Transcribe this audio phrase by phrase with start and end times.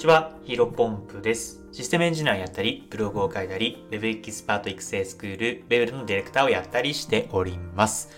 [0.00, 1.60] ちは、ヒーローポンプです。
[1.72, 8.08] システムエンジニアやったり、ブログを書いたり、Web エキスパート育成スクール、ウェブのディレクターをやったりしております。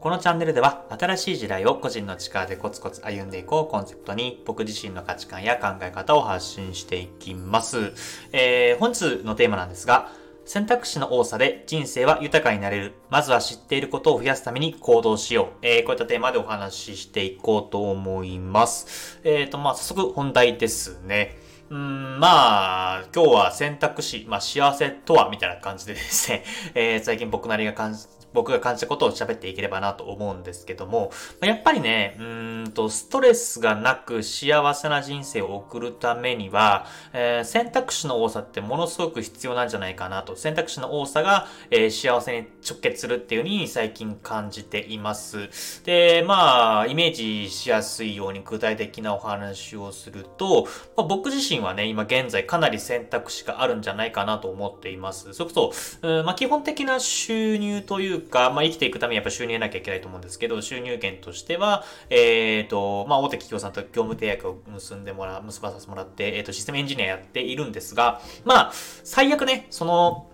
[0.00, 7.92] このチャンネルでは、新しい時代を個人の力でコツコツ歩んでいこうコンセプトに、僕自身の価値観や考え方を発信していきます。
[8.32, 10.10] えー、本日のテーマなんですが、
[10.50, 12.94] 選択肢の多さで人生は豊かになれる。
[13.08, 15.46] まずは知っていることを増やすために行動しよう。
[15.62, 19.20] えー、こういったテーマでお話ししていこうと思います。
[19.22, 21.36] えっ、ー、と、まあ、早速本題ですね。
[21.68, 26.42] うん、まあ、今日は選択肢、まあ、幸せとは、みたいな感じでですね、
[26.74, 28.00] えー、最近僕なりが感じ
[28.32, 40.36] 僕が感じたことを喋っていければなと思うんですけども、やっぱりね、うんと、ストレスがなく幸せな人生を送るためには、えー、選択肢の多さってものすごく必要なんじゃないかなと。
[40.36, 45.48] 選択肢の多さが、えー、幸せに直結するっていう風に最近感じています。
[45.84, 50.64] で、まあ、イメージしやすいように具体的なお話をすると、
[50.96, 55.32] まあ、僕自身はね、今現在かなり選択肢があるんじゃないかなと思っています。
[55.32, 68.72] それこそ、うんまあ、基本的な収入というか、まあ、生きていくためにやっぱ収入得なきゃいけないと思うんですけど、収入源としては、えっ、ー、と、まあ、大手企業さんと業務契約を結んでもらう、結ばさせてもらって、えっ、ー、と、システムエンジニアやっているんですが、まあ、
[69.04, 70.26] 最悪ね、その、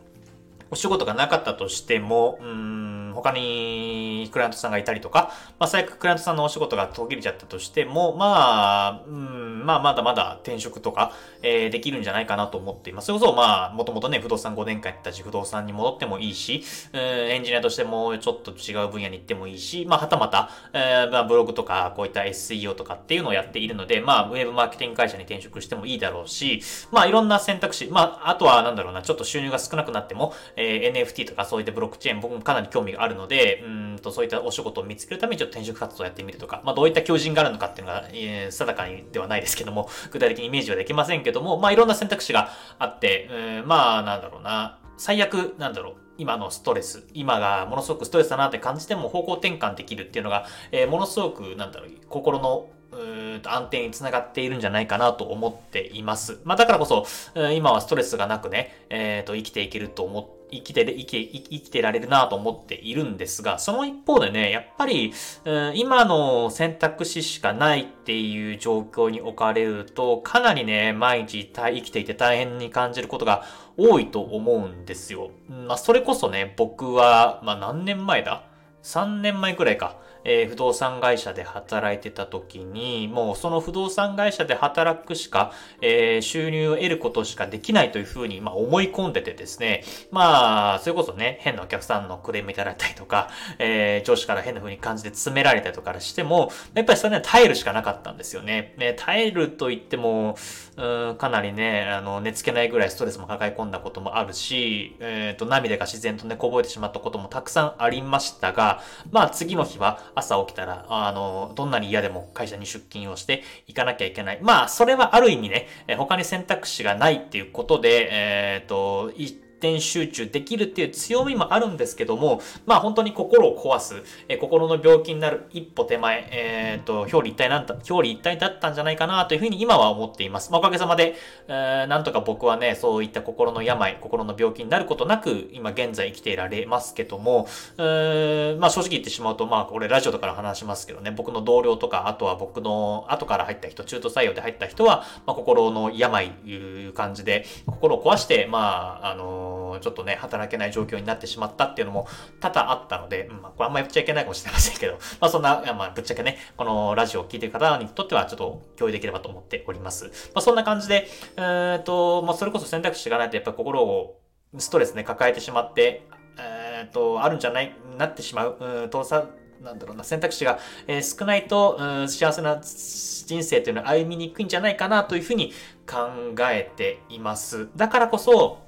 [0.70, 13.06] お仕事がなかったとしても、うん、他にクライアントさんがいたりとか、まあ、最悪クライアントさんのお仕事が途切れちゃったとしても、まあ、うん、まあ、まだまだ転職とか、えー、できるんじゃないかなと思っています。
[13.06, 43.28] それこそ、まあ、もともとね、不動産5年間やったし、不動産に戻ってもいいし、うん、エンジニアとしてもちょっと違う分野に行ってもいいし、まあ、はたまた、えー、まあ、ブログとか、こういった SEO とかっていうのをやっているので、まあ、ウェブマーケティング会社に転職してもいいだろうし、まあ、いろんな選択肢、まあ、あとは、なんだろうな、ちょっと収入が少なくなっても、えー、NFT とかそういったブロックチェーン僕もかなり興味があるるので、うんとそういったお仕事を見つけるためにちょっと転職活動をやってみるとか、まあどういった求人があるのかっていうのが、えー、定かにではないですけども、具体的にイメージはできませんけども、まあいろんな選択肢があって、
[43.62, 52.96] うん、まあなんだろうな、最悪なんだろう、今のストレス、今がものすごくストレスだなって感じても方向転換できるっていうのが、えー、ものすごく、なんだろう、心のう
[53.40, 56.40] と安定につながっているんじゃないかなと思っています。
[56.44, 57.06] まあだからこそ、
[57.52, 65.12] 今はストレスがなくね、えっ、ー、と、生きていけると思って、生きて、生き、生きてられるなと思っているんですが、その一方でね、やっぱり、
[65.44, 73.44] うん今の選択肢しかないっていう状況に置かれると、かなりね、毎日生きていて大変に感じることが
[73.76, 75.30] 多いと思うんですよ。
[75.48, 78.44] まあ、それこそね、僕は、まあ何年前だ
[78.82, 79.96] ?3 年前くらいか。
[80.28, 98.74] えー、不動産会社で働いてた時に、もうその不動産会社で働くしか、えー、収入を得ることしかできないというふうに、まあ、思い込んでてですね、まあ、それこそね、変なお客さんのクレームいただいたりとか、えー、上司から変な風に感じで詰められたりとかしても、やっぱりそれは耐えるしかなかったんですよね。
[98.78, 100.36] ね耐えると言っても、
[100.76, 114.38] うん、かなりね、あの、寝つけないぐらいストレスも抱え込んだこともあるし、えっ、ー、と、涙が自然とね、こぼれてしまったこともたくさんありましたが、まあ、次の日は、朝起きたら、あの、どんなに嫌でも会社に出勤をして行かなきゃいけない。
[114.40, 119.12] まあ、それはある意味ね、他に選択肢がないっていうことで、えっ、ー、と、
[119.60, 130.50] 点集中できるっていう強みもあるんですけども、まあ本当に心を壊す、え心の病気になる一歩手前、えっ、ー、と、表裏一体なんだ、表裏一体だったんじゃないかなというふうに今は思っています。
[130.50, 131.14] まあおかげさまで、
[131.48, 149.45] えー、なんとか僕はね、そういった心の病、心の病気になることなく、今現在生きていられますけども、えー、まあ正直言ってしまうと、まあこれラジオとかで話しますけどね、僕の同僚とか、あとは僕の後から入った人、中途採用で入った人は、まあ心の病いう感じで、心を壊して、まあ、あの
[149.80, 152.08] ちょっとね、働けない状況になってしまったっていうのも
[152.40, 160.06] 多々あったので、うんまあ、これあんま言っちゃいけないかもしれませんけど、 まあ、そんな、まあ、ぶっちゃけね、このラジオを聴いてる方にとってはちょっと共有できればと思っております。
[160.06, 164.20] まあ、そんな感じで、えー、っと、まあ、それこそ選択肢がないとやっぱ心を
[164.58, 166.06] ストレスね、抱えてしまって、
[166.38, 169.30] えー、っと、あるんじゃない、なってしまう、うん、倒産、
[169.62, 175.52] なんだろうな、選択肢が、えー、少ないと、うん、幸せな人生というのは歩みにくいんじゃないかなというふうに
[175.86, 177.68] 考えています。
[177.76, 178.58] だからこそ、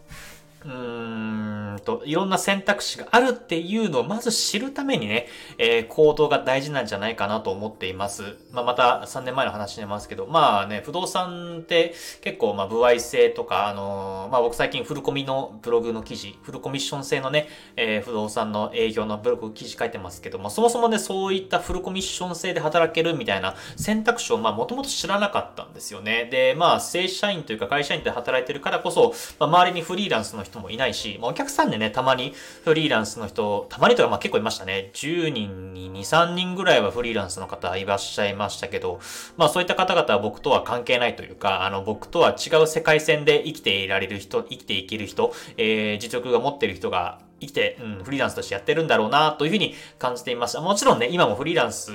[0.64, 5.26] うーと、いろんな選択肢があるっていうのをまず知るためにね、
[5.58, 8.36] えー、行動が大事なんじゃないかなと思っています。
[8.52, 26.28] まあ、また3年前の話になりますけど、まあね、不動産って結構、まあ、歩合制とか、あのー、まあ、僕最近フルコミのブログの記事、フルコミッション制のね、えー、不動産の営業のブログ記事書いてますけども、そもそもね、そういったフルコミッション制で働けるみたいな選択肢を、まあ、もともと知らなかったんですよね。
[26.30, 32.34] で、まあ、正社員というか会社員で働いてるからこそ、まあ、周りにフリーランスの人もいないし、まあ、お客さんんでね、たまに
[32.64, 34.90] フリーランスの人、たまにとかまあ結構いましたね。
[34.94, 39.00] 10人に2、3人ぐらいはフリーランスの方いらっしゃいましたけど、
[39.36, 50.60] まあそういった方々は僕とは関係ないというか、あの僕とは違う世界線で生きていられる人、生きていける人、えー、実力が持っている人が生きて、うん、フリーランスとしてやってるんだろうな、というふうに感じていました。
[50.60, 51.92] もちろんね、今もフリーランス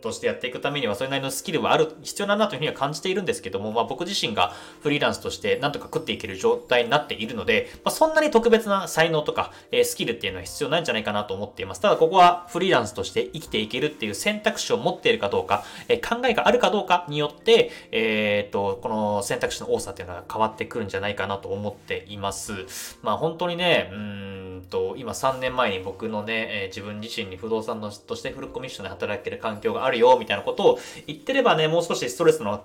[0.00, 4.52] としてやっていくためには、それなりのスキルはある、必要だなというふうには感じているんですけども、まあ僕自身が
[4.82, 11.80] フリーランスとしてなんとか食っていける状態になっているので、まあそんなに特別な才能とか、えー、スキルっていうのは必要ないんじゃないかなと思っています。
[11.80, 22.98] ただここはフリーランスとして生きていけるっていう選択肢を持っているかどうか、えー、考えがあるかどうかによって、えー、っと、この選択肢の多さっていうのは変わってくるんじゃないかなと思っています。
[23.02, 24.39] まあ本当にね、うん
[24.70, 32.64] と、今3年前に僕のね、えー、自分自身に不動産のとしてフルコミッションで働ける環境があるよ、みたいなことを言ってればね、もう少しストレスの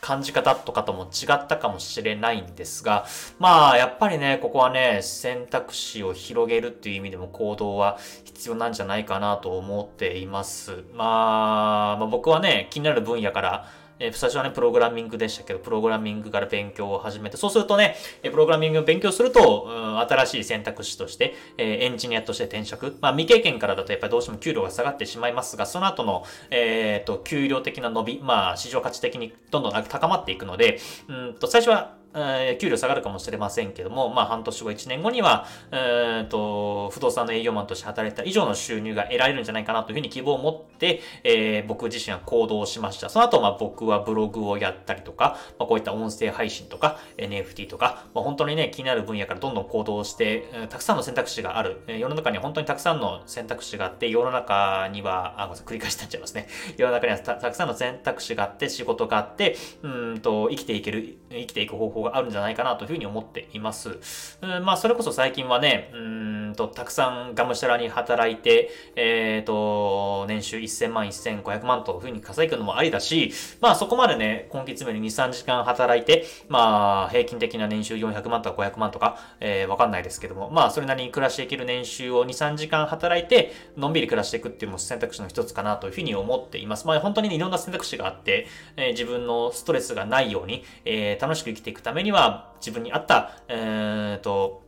[0.00, 3.06] 感じ方とかとも違ったかもしれないんですが、
[3.38, 10.84] まあ、やっぱりね、ここはね、選択肢を広げるっていう意味でも行動は必要なんじゃないかなと思っています。
[10.94, 19.68] まあ、まあ、僕はね、気になる分野からえー、最初はね、プログラミングでしたけど、プログラミングから勉強を始めて、そうするとねえ、プログラミングを勉強すると、
[20.08, 22.96] 新しい選択肢として、えー、エンジニアとして転職。
[23.00, 30.78] まあ、未経験からだとやっぱりどうしても給料が下がってしまいますが、その後の、えっ、と、給料的な伸び、まあ、市場価値的にどんどん高まっていくので、
[31.08, 43.08] うんと、最初はえー、給料下がるかもしれませんけども、まあ半年後、1年後には、えー、と、不動産の営業マンとして働いた以上の収入が得られるんじゃないかなというふうに希望を持って、えー、僕自身は行動しました。
[43.08, 51.82] その後、まあ僕はブログをやったりとか、まあ、こういった音声配信とか、NFT とか、まあ、本当にね、気になる分野からどんどん行動して、えー、たくさんの選択肢がある。
[51.86, 56.48] えー、世の中には本当にたくさんの選択肢があって、世の中には、あ、ごめんなさい、繰り返しになっちゃいますね。
[56.76, 63.98] 世の中にはたくさんの選択肢があって、仕事があって、うんと、生きていける、生きていく方法があるんじゃないかなというふうに思っています。
[64.40, 86.86] うん、まあ、それこそ最近はね、うんと、たくさんがむしゃらに働いて、えっ、ー、と、年収1000万、1500万というふうに稼ぐのもありだし、まあ、そこまでね、今月目に2、3時間働いて、まあ、平均的な年収400万とか500万とか、えー、わかんないですけども、まあ、それなりに暮らしていける年収を2、3時間働いて、のんびり暮らしていくっていうのも選択肢の一つかなというふうに思っています。
[86.86, 88.46] まあ、本当に、ね、いろんな選択肢があって、
[88.76, 94.61] えー、自分のストレスがないように、えー、楽しく生きていくためには、自分に合った、えー、と、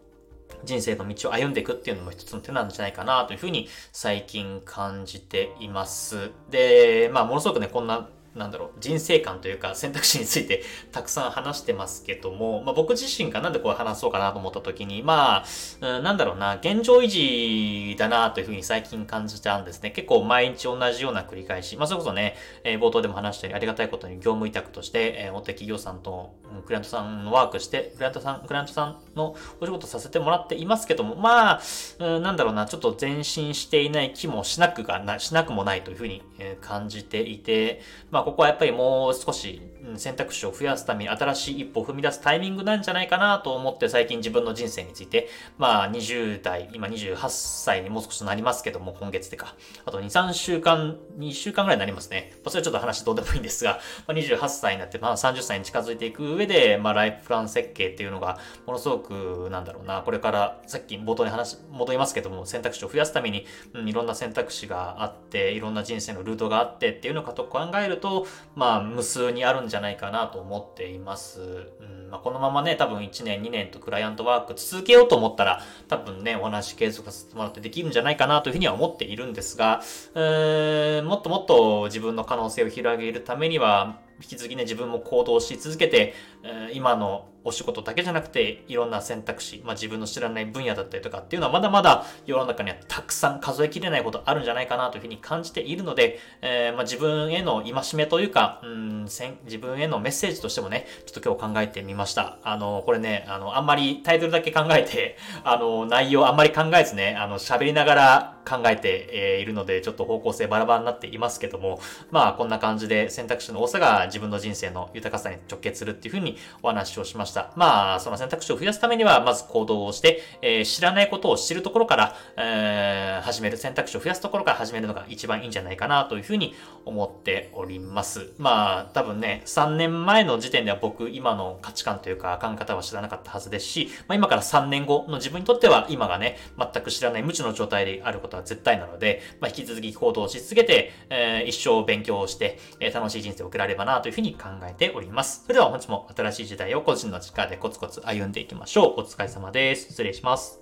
[0.64, 6.30] 人生の道を歩んでいくっていうのも一つの手なんじゃないかなというふうに最近感じています。
[6.50, 10.62] で、まあものすごくね、こんななんだろう、人生観というか 選択肢について
[10.92, 15.44] たくさん話してますけども、まあ僕自身がなんでこう話そうかなと思った時に、ま
[15.80, 19.90] あ、うん、なんだろうな、現状維持だなというふうに最近感じたんですね。
[19.90, 21.76] 結構毎日同じような繰り返し。
[21.76, 26.34] まあそれこそね、えー、冒頭でも話したようにありがたいことに業務委託として、えー、大手企業さんと、
[26.64, 31.60] クライアントさんのワークして、クライアントさん、クライアントさんのお仕事させてもらっていますけども、まあ、
[31.98, 36.22] うん、なんだろうな、ちょっと前進していない気もしなくがな、しなくもないというふうに
[36.60, 37.80] 感じていて、
[38.10, 39.60] まあここはやっぱりもう少し
[39.96, 45.28] 選択肢を増やすために新しい一歩を踏み出すタイミングなんじゃないかなと思って最近自分の人生について、
[45.58, 49.54] まあ20代、今28歳にもう少しなりますけども、今月でか。
[49.84, 52.32] あと2、3週間、2週間ぐらいになりますね。
[52.46, 71.40] それはちょっと話どうでもいいんですが、まあ、28歳になって、まあ30歳に近づいていく上で、でまあライフプラン設計っていうのが、ものすごく、なんだろうな、これからさっき冒頭に話、戻りますけども、選択肢を増やすために、うん、いろんな選択肢があって、いろんな人生のルートがあってっていうのかと考えると、まあ無数にあるんじゃないかなと思っています。
[71.40, 71.44] う
[71.82, 79.82] んまあ、このままね、多分1年、2年とクライアントワーク続けようと思ったら、多分ね、お話継続させてもらってできるんじゃないかなというふうには思っているんですが、
[80.14, 102.38] えー、もっともっと自分の可能性を広げるためには、引き続きね、自分も行動し続けて、え、今のお仕事だけじゃなくて、いろんな選択肢、まあ、自分の知らない分野だったりとかっていうのはまだまだ世の中にはたくさん数えきれないことあるんじゃないかなというふうに感じているので、えー、まあ、自分への戒めというか、うん、自分へのメッセージとしてもね、ちょっと今日考えてみました。
[102.42, 117.33] あの、これね、あの、あんまりタイトルだけ考えて、 あの、内容あんまり考えずね、あの、喋りながら考えているので、ちょっと方向性バラバラになっていますけども、まあ、こんな感じで選択肢の多さが自分の人生の豊かさに直結するっていうふうにお話をしました。
[117.56, 128.32] まあ、その選択肢を増やすためには、まず行動をして、えー、知らないことを知るところから、えー、始める、選択肢を増やすところから始めるのが一番いいんじゃないかなというふうに思っております。
[128.38, 145.42] まあ、多分ね、3年前の時点では僕、今の価値観というか考え方は知らなかったはずですし、まあ、今から3年後の自分にとっては、今がね、全く知らない無知の状態であることは絶対なので、まあ、引き続き行動し続けて、えー、一生勉強をして、えー、楽しい人生を送られればなというふうに考えております。
[145.42, 149.00] それでは本日も新しい時代を個人の力でコツコツ歩んでいきましょう。
[149.00, 149.88] お疲れ様です。
[149.88, 150.60] 失礼します。